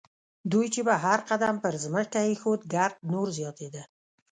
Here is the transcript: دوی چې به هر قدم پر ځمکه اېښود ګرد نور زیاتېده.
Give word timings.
دوی 0.51 0.67
چې 0.73 0.81
به 0.87 0.95
هر 1.05 1.19
قدم 1.29 1.55
پر 1.63 1.73
ځمکه 1.83 2.19
اېښود 2.27 2.61
ګرد 2.73 2.97
نور 3.11 3.27
زیاتېده. 3.37 3.83